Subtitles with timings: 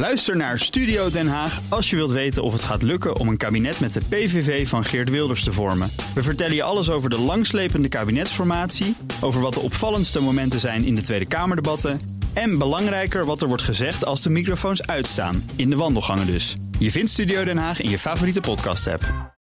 [0.00, 3.36] Luister naar Studio Den Haag als je wilt weten of het gaat lukken om een
[3.36, 5.90] kabinet met de PVV van Geert Wilders te vormen.
[6.14, 10.94] We vertellen je alles over de langslepende kabinetsformatie, over wat de opvallendste momenten zijn in
[10.94, 12.00] de Tweede Kamerdebatten
[12.32, 16.56] en belangrijker wat er wordt gezegd als de microfoons uitstaan, in de wandelgangen dus.
[16.78, 19.34] Je vindt Studio Den Haag in je favoriete podcast-app.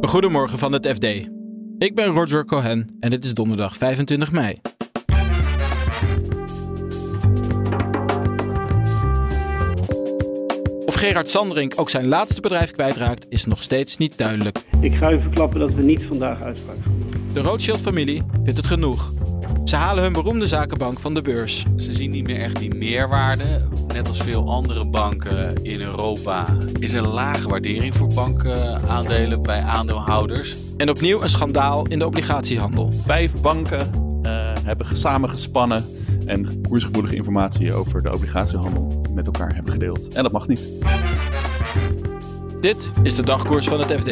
[0.00, 1.04] Goedemorgen van het FD.
[1.78, 4.60] Ik ben Roger Cohen en het is donderdag 25 mei.
[11.00, 14.58] Gerard Sanderink ook zijn laatste bedrijf kwijtraakt, is nog steeds niet duidelijk.
[14.80, 16.98] Ik ga u verklappen dat we niet vandaag uitspraak gaan.
[17.32, 19.12] De Rothschild-familie vindt het genoeg.
[19.64, 21.64] Ze halen hun beroemde zakenbank van de beurs.
[21.76, 23.44] Ze zien niet meer echt die meerwaarde.
[23.94, 26.46] Net als veel andere banken in Europa
[26.78, 30.56] is er lage waardering voor bankaandelen bij aandeelhouders.
[30.76, 32.92] En opnieuw een schandaal in de obligatiehandel.
[33.04, 33.90] Vijf banken
[34.22, 35.84] uh, hebben samengespannen
[36.26, 40.08] en koersgevoelige informatie over de obligatiehandel met elkaar hebben gedeeld.
[40.08, 40.68] En dat mag niet.
[42.60, 44.08] Dit is de dagkoers van het FD.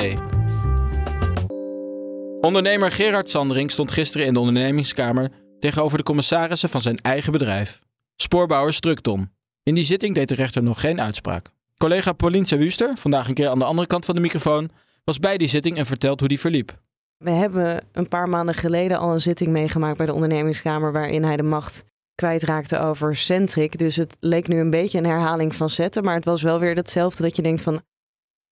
[2.41, 7.79] Ondernemer Gerard Sandering stond gisteren in de ondernemingskamer tegenover de commissarissen van zijn eigen bedrijf,
[8.17, 9.31] spoorbouwer Strukton.
[9.63, 11.51] In die zitting deed de rechter nog geen uitspraak.
[11.77, 14.71] Collega Pauline Wuster, vandaag een keer aan de andere kant van de microfoon,
[15.05, 16.79] was bij die zitting en vertelt hoe die verliep.
[17.17, 21.37] We hebben een paar maanden geleden al een zitting meegemaakt bij de ondernemingskamer waarin hij
[21.37, 21.85] de macht
[22.19, 23.79] kwijtraakte over Centric.
[23.79, 26.75] Dus het leek nu een beetje een herhaling van zetten, maar het was wel weer
[26.75, 27.83] hetzelfde dat je denkt van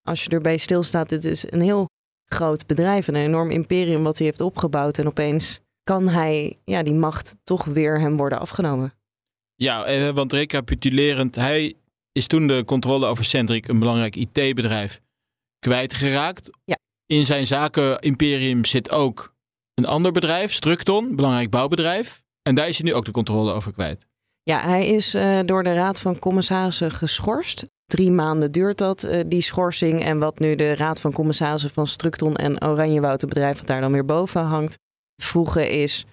[0.02, 1.88] als je erbij stilstaat, dit is een heel
[2.32, 6.94] groot bedrijf, een enorm imperium wat hij heeft opgebouwd en opeens kan hij ja, die
[6.94, 8.92] macht toch weer hem worden afgenomen.
[9.54, 11.74] Ja, eh, want recapitulerend, hij
[12.12, 15.00] is toen de controle over Centric, een belangrijk IT-bedrijf,
[15.58, 16.50] kwijtgeraakt.
[16.64, 16.76] Ja.
[17.06, 19.34] In zijn zakenimperium zit ook
[19.74, 22.24] een ander bedrijf, Structon, belangrijk bouwbedrijf.
[22.46, 24.06] En daar is hij nu ook de controle over kwijt.
[24.42, 27.66] Ja, hij is uh, door de Raad van Commissarissen geschorst.
[27.86, 30.04] Drie maanden duurt dat, uh, die schorsing.
[30.04, 33.80] En wat nu de Raad van Commissarissen van Structon en Oranjewoud, het bedrijf dat daar
[33.80, 34.78] dan weer boven hangt,
[35.22, 36.04] vroegen is: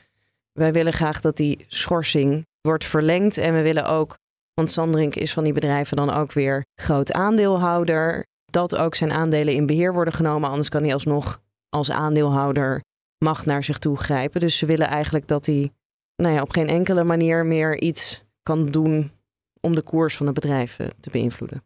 [0.52, 3.38] wij willen graag dat die schorsing wordt verlengd.
[3.38, 4.18] En we willen ook,
[4.54, 9.54] want Sandrink is van die bedrijven dan ook weer groot aandeelhouder, dat ook zijn aandelen
[9.54, 10.50] in beheer worden genomen.
[10.50, 12.82] Anders kan hij alsnog als aandeelhouder
[13.18, 14.40] macht naar zich toe grijpen.
[14.40, 15.72] Dus ze willen eigenlijk dat hij
[16.16, 19.12] nou ja, op geen enkele manier meer iets kan doen
[19.60, 21.64] om de koers van het bedrijf te beïnvloeden.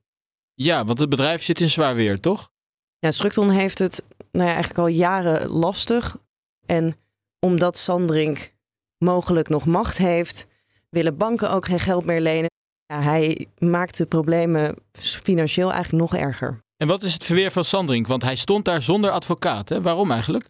[0.54, 2.52] Ja, want het bedrijf zit in zwaar weer, toch?
[3.00, 6.18] Ja, Structon heeft het nou ja, eigenlijk al jaren lastig.
[6.66, 6.96] En
[7.40, 8.54] omdat Sandrink
[8.98, 10.48] mogelijk nog macht heeft,
[10.90, 12.50] willen banken ook geen geld meer lenen.
[12.86, 16.60] Ja, hij maakt de problemen financieel eigenlijk nog erger.
[16.78, 18.08] En wat is het verweer van Sandrink?
[18.08, 19.70] Want hij stond daar zonder advocaat.
[19.70, 19.82] Hè?
[19.82, 20.50] Waarom eigenlijk?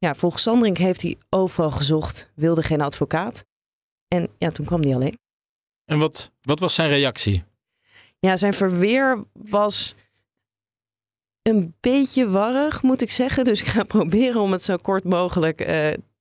[0.00, 3.44] Ja, volgens Sandrink heeft hij overal gezocht, wilde geen advocaat.
[4.08, 5.18] En ja, toen kwam hij alleen.
[5.84, 7.44] En wat, wat was zijn reactie?
[8.18, 9.94] Ja, zijn verweer was
[11.42, 13.44] een beetje warrig, moet ik zeggen.
[13.44, 15.66] Dus ik ga proberen om het zo kort mogelijk uh,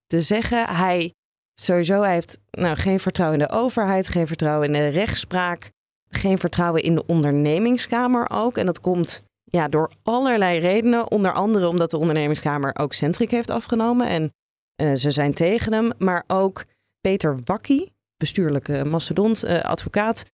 [0.08, 0.68] te zeggen.
[0.68, 1.14] Hij
[1.62, 5.72] sowieso hij heeft nou, geen vertrouwen in de overheid, geen vertrouwen in de rechtspraak,
[6.10, 8.58] geen vertrouwen in de ondernemingskamer ook.
[8.58, 11.12] En dat komt ja, door allerlei redenen.
[11.12, 14.08] Onder andere omdat de ondernemingskamer ook Centric heeft afgenomen.
[14.08, 14.34] En
[14.82, 15.92] uh, ze zijn tegen hem.
[15.98, 16.66] Maar ook
[17.02, 20.26] Peter Wakkie, bestuurlijke mastodont, uh, advocaat.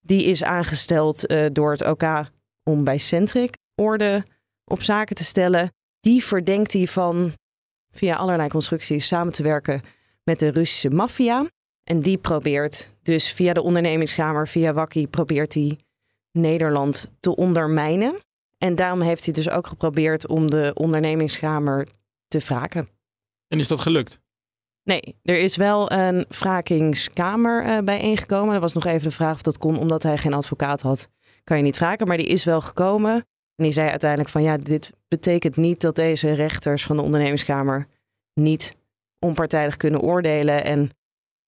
[0.00, 2.30] Die is aangesteld uh, door het OK
[2.64, 4.24] om bij Centric orde
[4.64, 5.72] op zaken te stellen.
[6.00, 7.32] Die verdenkt hij van
[7.90, 9.82] via allerlei constructies samen te werken
[10.24, 11.46] met de Russische maffia.
[11.84, 15.78] En die probeert dus via de ondernemingskamer, via Wakkie, probeert hij
[16.32, 18.14] Nederland te ondermijnen.
[18.62, 21.86] En daarom heeft hij dus ook geprobeerd om de ondernemingskamer
[22.28, 22.88] te wraken.
[23.48, 24.20] En is dat gelukt?
[24.82, 28.52] Nee, er is wel een wrakingskamer uh, bijeengekomen.
[28.52, 31.08] Dat was nog even de vraag of dat kon, omdat hij geen advocaat had.
[31.44, 33.14] Kan je niet wraken, maar die is wel gekomen.
[33.54, 37.86] En die zei uiteindelijk van ja, dit betekent niet dat deze rechters van de ondernemingskamer
[38.34, 38.76] niet
[39.18, 40.64] onpartijdig kunnen oordelen.
[40.64, 40.90] En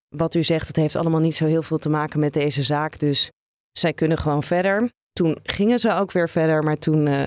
[0.09, 2.99] wat u zegt, het heeft allemaal niet zo heel veel te maken met deze zaak.
[2.99, 3.31] Dus
[3.73, 4.91] zij kunnen gewoon verder.
[5.23, 7.23] Toen gingen ze ook weer verder, maar toen uh,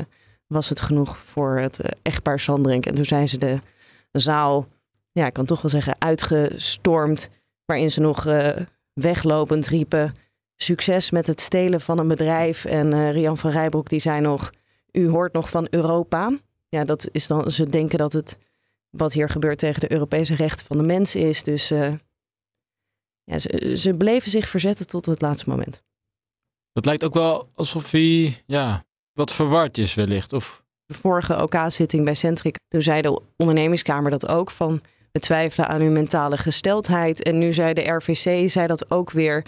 [0.47, 2.86] was het genoeg voor het uh, echtpaar Sandrink.
[2.86, 3.59] En toen zijn ze de
[4.12, 4.68] zaal,
[5.12, 7.30] ja, ik kan toch wel zeggen, uitgestormd.
[7.65, 8.50] Waarin ze nog uh,
[8.94, 10.15] weglopend riepen:
[10.56, 12.65] succes met het stelen van een bedrijf.
[12.65, 14.51] En Rian van Rijbroek die zei nog:
[14.92, 16.39] U hoort nog van Europa.
[16.69, 18.38] Ja, dat is dan, ze denken dat het
[18.89, 21.44] wat hier gebeurt tegen de Europese rechten van de mens is.
[21.44, 21.68] Dus
[23.24, 25.84] ja, ze, ze bleven zich verzetten tot het laatste moment.
[26.75, 28.83] Dat lijkt ook wel alsof hij ja,
[29.13, 30.33] wat verward is wellicht.
[30.33, 30.63] Of...
[30.86, 34.81] De vorige OK-zitting bij Centric, toen zei de ondernemingskamer dat ook van
[35.12, 37.24] we twijfelen aan uw mentale gesteldheid.
[37.24, 39.45] En nu zei de RVC zei dat ook weer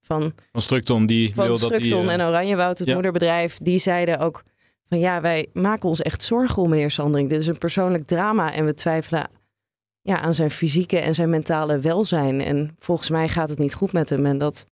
[0.00, 1.78] van, Van Structon, die van wil dat die...
[1.78, 2.94] Structon eh, en Oranjewoud, het ja.
[2.94, 4.42] moederbedrijf, die zeiden ook
[4.88, 7.28] van ja, wij maken ons echt zorgen om meneer Sandring.
[7.28, 9.28] Dit is een persoonlijk drama en we twijfelen
[10.02, 12.40] ja, aan zijn fysieke en zijn mentale welzijn.
[12.40, 14.26] En volgens mij gaat het niet goed met hem.
[14.26, 14.66] En dat,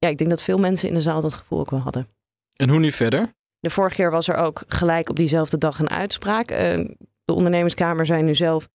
[0.00, 2.08] ja, ik denk dat veel mensen in de zaal dat gevoel ook wel hadden.
[2.56, 3.32] En hoe nu verder?
[3.58, 6.50] De vorige keer was er ook gelijk op diezelfde dag een uitspraak.
[6.50, 6.74] Eh,
[7.24, 8.68] de ondernemerskamer zei nu zelf,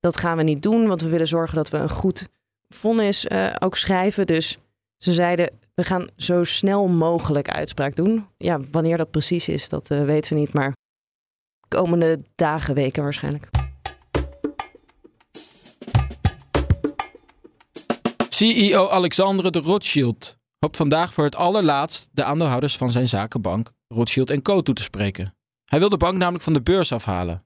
[0.00, 2.28] dat gaan we niet doen, want we willen zorgen dat we een goed
[2.68, 4.26] vonnis eh, ook schrijven.
[4.26, 4.58] Dus
[4.96, 8.26] ze zeiden, we gaan zo snel mogelijk uitspraak doen.
[8.36, 10.76] Ja, wanneer dat precies is, dat eh, weten we niet, maar
[11.68, 13.48] komende dagen, weken waarschijnlijk.
[18.28, 24.42] CEO Alexandre de Rothschild hoopt vandaag voor het allerlaatst de aandeelhouders van zijn zakenbank Rothschild
[24.42, 24.62] Co.
[24.62, 25.36] toe te spreken.
[25.64, 27.42] Hij wil de bank namelijk van de beurs afhalen.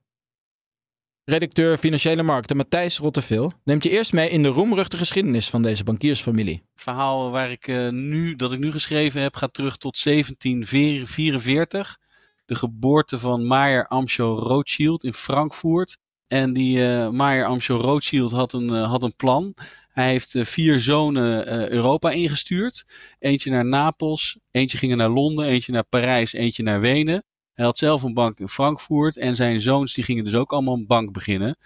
[1.24, 5.84] Redacteur Financiële Markten Matthijs Rotteveel neemt je eerst mee in de roemruchte geschiedenis van deze
[5.84, 6.62] bankiersfamilie.
[6.72, 11.98] Het verhaal waar ik, eh, nu, dat ik nu geschreven heb gaat terug tot 1744.
[12.46, 15.98] De geboorte van Meyer Amschel Rothschild in Frankfurt.
[16.32, 19.54] En die eh Meyer Amschel Rothschild had een, eh, had een plan.
[19.88, 22.84] Hij heeft eh, vier zonen Europa ingestuurd.
[23.18, 27.24] Eentje naar Napels, eentje ging naar Londen, eentje naar Parijs, eentje naar Wenen.
[27.52, 30.74] Hij had zelf een bank in Frankfurt en zijn zoons die gingen dus ook allemaal
[30.74, 31.56] een bank beginnen.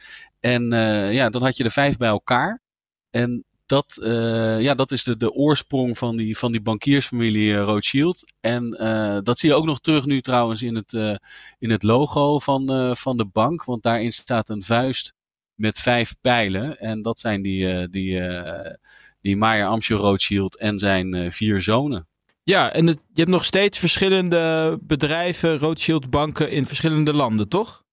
[0.40, 0.70] En
[1.12, 2.62] ja, dan had je er vijf bij elkaar.
[3.10, 7.62] En dat, eh, ja, dat is de, de oorsprong van die, van die bankiersfamilie eh,
[7.62, 8.24] Rothschild.
[8.40, 10.92] En eh, dat zie je ook nog terug nu trouwens in het,
[11.58, 13.64] in het logo van, van de bank.
[13.64, 15.14] Want daarin staat een vuist
[15.54, 16.78] met vijf pijlen.
[16.78, 18.20] En dat zijn die, die,
[19.20, 22.08] die Meyer Amschel Rothschild en zijn vier zonen.
[22.42, 27.84] Ja, en het- je hebt nog steeds verschillende bedrijven, Rothschild banken in verschillende landen, toch?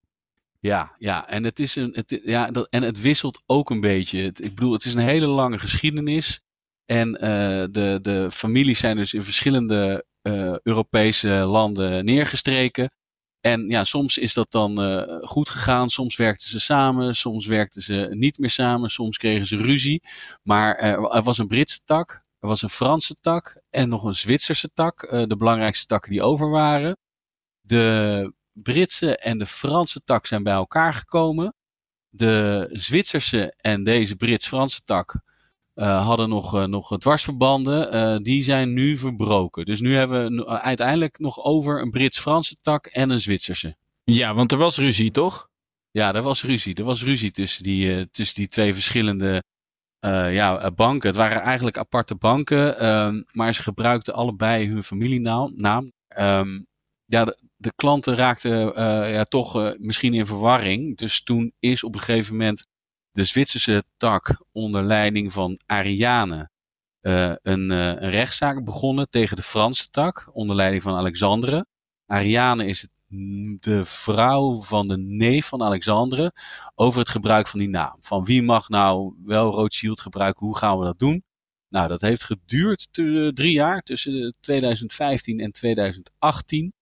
[0.63, 4.24] Ja, ja, en het is een, het, ja, dat, en het wisselt ook een beetje.
[4.24, 6.42] Ik bedoel, het is een hele lange geschiedenis.
[6.86, 12.94] En eh, de, de families zijn dus in verschillende eh, Europese landen neergestreken.
[13.39, 15.89] En ja, soms is dat dan eh, goed gegaan.
[15.89, 20.01] Soms werkten ze samen, soms werkten ze niet meer samen, soms kregen ze ruzie.
[20.44, 24.69] Maar er was een Britse tak, er was een Franse tak en nog een Zwitserse
[24.74, 25.09] tak.
[25.27, 26.98] de belangrijkste takken die over waren.
[27.62, 31.54] De Britse en de Franse tak zijn bij elkaar gekomen.
[32.10, 35.22] De Zwitserse en deze Brits-Franse tak
[35.74, 37.92] eh, hadden nog, eh, nog dwarsverbanden.
[37.92, 39.66] Eh, die zijn nu verbroken.
[39.66, 43.76] Dus nu hebben we uiteindelijk nog over een Brits-Franse tak en een Zwitserse.
[44.04, 45.50] Ja, want er was ruzie, toch?
[45.92, 46.76] Ja, er was ruzie.
[46.76, 49.44] Er was ruzie tussen die, tussen die twee verschillende
[50.30, 51.10] ja, banken.
[51.10, 55.54] Het waren eigenlijk aparte banken, ehm, maar ze gebruikten allebei hun familienaam.
[55.56, 55.92] naam.
[56.08, 56.60] Ehm,
[57.06, 60.98] ja, de, klanten raakten eh, ja, toch eh, misschien in verwarring.
[60.98, 62.68] Dus toen is op een gegeven moment
[63.12, 66.50] de Zwitserse tak onder leiding van Ariane
[67.00, 71.66] eh, een, rechtszaak begonnen tegen de Franse tak onder leiding van Alexandre.
[72.06, 72.92] Ariane is het
[73.60, 76.32] de vrouw van de neef van Alexandre
[76.76, 77.98] over het gebruik van die naam.
[78.00, 81.24] Van wie mag nou wel Rothschild gebruiken, hoe gaan we dat doen?
[81.70, 82.88] Nou, dat heeft geduurd
[83.34, 86.74] drie jaar, tussen 2015 en 2018.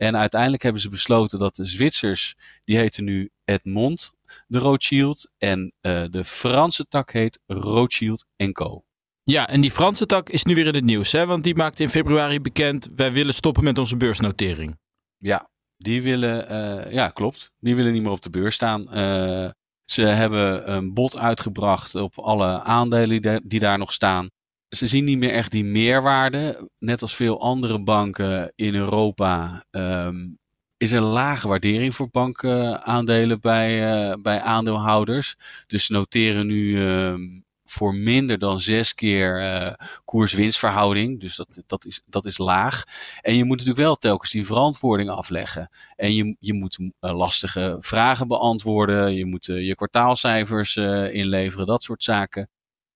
[0.00, 4.14] En uiteindelijk hebben ze besloten dat de Zwitsers, die heten nu Edmond
[4.46, 5.30] de Rothschild.
[5.38, 8.84] En eh, de Franse tak heet Rothschild Co.
[9.22, 11.26] Ja, en die Franse tak is nu weer in het nieuws, hè?
[11.26, 14.78] Want die maakte in februari bekend, wij willen stoppen met onze beursnotering.
[15.16, 17.52] Ja, die willen, eh, ja, klopt.
[17.58, 18.92] Die willen niet meer op de beurs staan.
[18.92, 19.50] Eh,
[19.84, 24.28] ze hebben een bod uitgebracht op alle aandelen die, daar- die daar nog staan.
[24.70, 26.70] Ze zien niet meer echt die meerwaarde.
[26.78, 30.28] Net als veel andere banken in Europa ehm,
[30.76, 35.36] is er lage waardering voor bankaandelen bij, eh, bij aandeelhouders.
[35.66, 39.72] Dus noteren nu ehm, voor minder dan zes keer eh,
[40.04, 41.20] koers-winstverhouding.
[41.20, 42.84] Dus dat, dat, is, dat is laag.
[43.20, 45.70] En je moet natuurlijk wel telkens die verantwoording afleggen.
[45.96, 49.14] En je, je moet eh, lastige vragen beantwoorden.
[49.14, 50.76] Je moet je kwartaalcijfers
[51.12, 52.48] inleveren, dat soort zaken.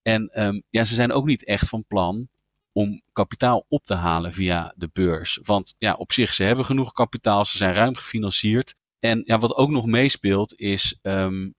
[0.06, 2.28] En ehm, ja, ze zijn ook niet echt van plan
[2.72, 5.38] om kapitaal op te halen via de beurs.
[5.42, 8.74] Want ja, op zich, ze hebben genoeg kapitaal, ze zijn ruim gefinancierd.
[8.98, 11.50] En ja, wat ook nog meespeelt is, ehm,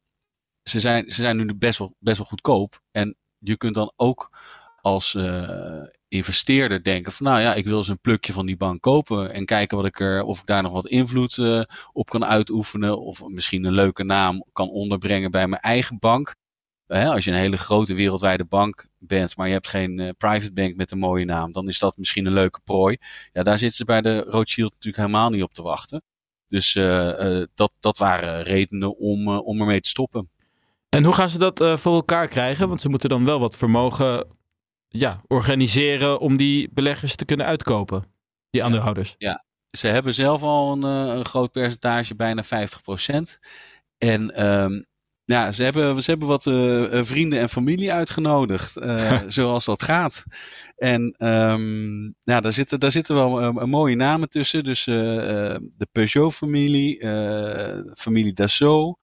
[0.63, 2.81] ze, zijn, ze zijn nu best wel, best wel goedkoop.
[2.91, 4.29] En je kunt dan ook
[4.81, 8.81] als eh, investeerder denken van nou ja, ik wil eens een plukje van die bank
[8.81, 11.61] kopen en kijken wat ik er, of ik daar nog wat invloed eh,
[11.91, 13.01] op kan uitoefenen.
[13.01, 16.35] Of misschien een leuke naam kan onderbrengen bij mijn eigen bank.
[16.87, 20.53] Hè, als je een hele grote wereldwijde bank bent, maar je hebt geen eh, private
[20.53, 22.97] bank met een mooie naam, dan is dat misschien een leuke prooi.
[23.31, 26.03] Ja, daar zitten ze bij de Rothschild natuurlijk helemaal niet op te wachten.
[26.47, 30.29] Dus eh, eh, dat, dat waren redenen om, om ermee te stoppen.
[30.89, 32.67] En hoe gaan ze dat voor elkaar krijgen?
[32.67, 34.27] Want ze moeten dan wel wat vermogen
[34.87, 38.03] ja, organiseren om die beleggers te kunnen uitkopen,
[38.49, 39.15] die aandeelhouders.
[39.67, 42.47] Ze hebben zelf al een, een groot percentage, bijna 50%.
[43.97, 44.81] En ehm,
[45.25, 49.83] ja, ze hebben, ze hebben wat eh, eh, vrienden en familie uitgenodigd, eh, zoals dat
[49.83, 50.23] gaat.
[50.75, 54.63] En ehm, ja, daar zitten, daar zitten wel eh, mooie namen tussen.
[54.63, 56.99] Dus de Peugeot-familie,
[57.97, 58.97] familie Dassault.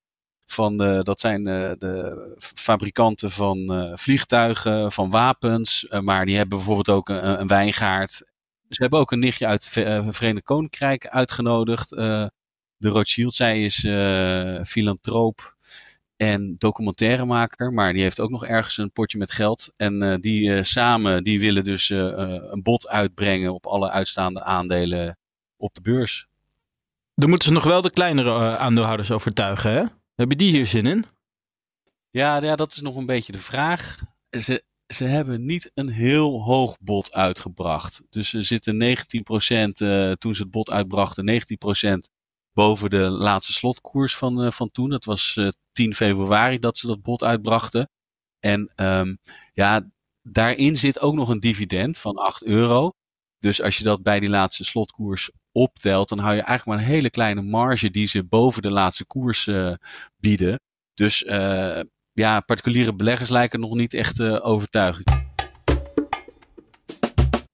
[0.47, 5.87] Van de, dat zijn de fabrikanten van vliegtuigen, van wapens.
[6.00, 8.11] maar die hebben bijvoorbeeld ook een, een wijngaard.
[8.69, 11.88] Ze hebben ook een nichtje uit het Ve- Verenigd Koninkrijk uitgenodigd.
[12.76, 13.79] De Rothschild, zij is
[14.69, 15.57] filantroop
[16.23, 17.73] en documentairemaker.
[17.73, 19.73] Maar die heeft ook nog ergens een potje met geld.
[19.76, 21.99] En eh, die eh, samen die willen dus eh,
[22.50, 25.19] een bod uitbrengen op alle uitstaande aandelen
[25.57, 26.26] op de beurs.
[27.14, 29.85] Dan moeten ze nog wel de kleinere aandeelhouders overtuigen, hè?
[30.14, 31.05] Hebben die hier zin in?
[32.11, 33.99] Ja, ja, dat is nog een beetje de vraag.
[34.31, 38.02] Ze, ze hebben niet een heel hoog bod uitgebracht.
[38.11, 41.43] Dus ze zitten 19% eh, toen ze het bod uitbrachten,
[42.05, 42.14] 19%
[42.52, 44.90] boven de laatste slotkoers van, eh, van toen.
[44.90, 47.90] Dat was eh, 10 februari dat ze dat bod uitbrachten.
[48.40, 49.14] En ehm,
[49.52, 49.90] ja,
[50.23, 52.90] daarin zit ook nog een dividend van 8 euro.
[53.38, 56.94] Dus als je dat bij die laatste slotkoers optelt, dan hou je eigenlijk maar een
[56.94, 59.73] hele kleine marge die ze boven de laatste koers eh,
[60.16, 60.61] bieden.
[60.94, 61.25] Dus
[62.12, 65.22] ja, particuliere beleggers lijken nog niet echt uh, overtuigend.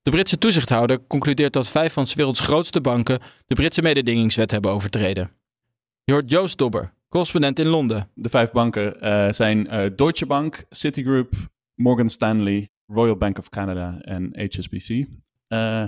[0.08, 4.70] De Britse toezichthouder concludeert dat vijf van 's werelds grootste banken de Britse mededingingswet hebben
[4.70, 5.30] overtreden.
[6.04, 8.08] Je hoort Joost Dobber, correspondent in Londen.
[8.14, 11.34] De vijf banken eh, zijn eh, Deutsche Bank, Citigroup,
[11.74, 14.88] Morgan Stanley, Royal Bank of Canada en HSBC.
[14.88, 15.04] Uh,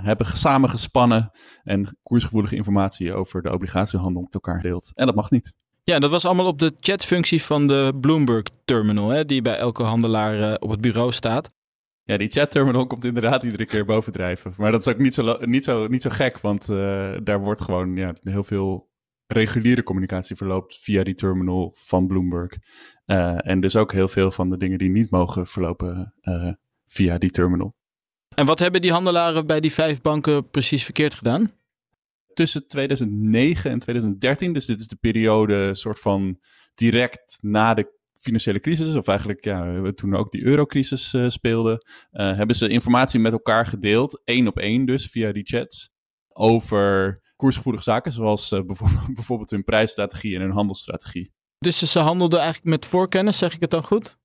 [0.03, 1.31] hebben samen gespannen
[1.63, 4.91] en koersgevoelige informatie over de obligatiehandel met elkaar gedeeld.
[4.95, 5.53] En dat mag niet.
[5.83, 9.83] Ja, dat was allemaal op de chatfunctie van de Bloomberg Terminal, hè, die bij elke
[9.83, 11.49] handelaar uh, op het bureau staat.
[12.11, 14.53] Ja, die chat-terminal komt inderdaad iedere keer bovendrijven.
[14.57, 17.61] Maar dat is ook niet zo, niet zo, niet zo gek, want uh, daar wordt
[17.61, 18.89] gewoon ja, heel veel
[19.27, 22.53] reguliere communicatie verloopt via die terminal van Bloomberg.
[23.05, 26.51] Uh, en dus ook heel veel van de dingen die niet mogen verlopen uh,
[26.85, 27.75] via die terminal.
[28.35, 31.51] En wat hebben die handelaren bij die vijf banken precies verkeerd gedaan?
[32.33, 36.39] Tussen 2009 en 2013, dus dit is de periode soort van
[36.75, 42.35] direct na de financiële crisis, of eigenlijk ja, toen ook die eurocrisis uh, speelde, uh,
[42.35, 45.91] hebben ze informatie met elkaar gedeeld, één op één dus, via die chats,
[46.27, 51.31] over koersgevoelige zaken, zoals uh, bijvoorbeeld, bijvoorbeeld hun prijsstrategie en hun handelsstrategie.
[51.57, 54.19] Dus ze handelden eigenlijk met voorkennis, zeg ik het dan goed?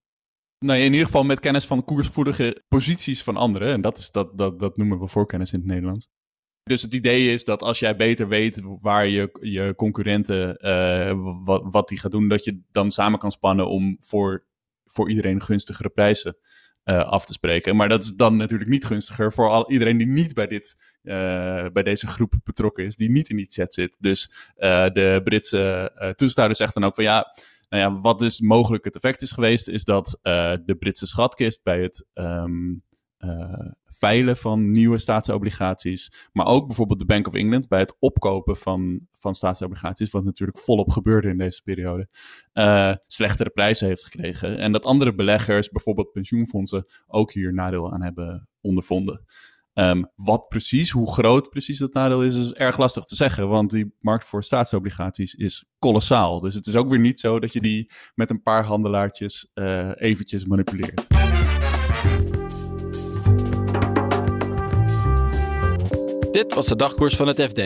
[0.59, 3.73] Nou, in ieder geval met kennis van koersgevoelige posities van anderen.
[3.73, 6.09] En dat, is, dat, dat, dat noemen we voorkennis in het Nederlands.
[6.67, 11.63] Dus het idee is dat als jij beter weet waar je, je concurrenten, uh, wat,
[11.71, 14.45] wat die gaat doen, dat je dan samen kan spannen om voor,
[14.87, 16.37] voor iedereen gunstigere prijzen
[16.85, 17.77] uh, af te spreken.
[17.77, 21.67] Maar dat is dan natuurlijk niet gunstiger voor al, iedereen die niet bij, dit, uh,
[21.73, 23.97] bij deze groep betrokken is, die niet in die chat zit.
[24.01, 24.53] Dus
[24.93, 27.35] de Britse toezichthouder zegt dan ook van ja,
[27.69, 30.19] nou ja, wat dus mogelijk het effect is geweest, is dat
[30.65, 32.83] de Britse schatkist bij het um,
[33.19, 36.29] uh, veilen van nieuwe staatsobligaties.
[36.33, 40.11] Maar ook bijvoorbeeld de Bank of England bij het opkopen van, van staatsobligaties.
[40.11, 42.09] Wat natuurlijk volop gebeurde in deze periode.
[42.55, 44.59] Uh, slechtere prijzen heeft gekregen.
[44.59, 49.25] En dat andere beleggers, bijvoorbeeld pensioenfondsen, ook hier nadeel aan hebben ondervonden.
[49.79, 53.49] Um, wat precies, hoe groot precies dat nadeel is, is erg lastig te zeggen.
[53.49, 56.41] Want die markt voor staatsobligaties is kolossaal.
[56.41, 59.91] Dus het is ook weer niet zo dat je die met een paar handelaartjes uh,
[59.95, 61.07] eventjes manipuleert.
[66.37, 67.63] Dit was de dagkoers van het FD.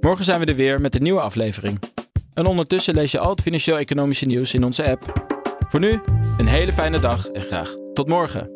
[0.00, 1.78] Morgen zijn we er weer met een nieuwe aflevering.
[2.34, 5.28] En ondertussen lees je al het financieel-economische nieuws in onze app.
[5.68, 6.00] Voor nu,
[6.38, 8.55] een hele fijne dag en graag tot morgen.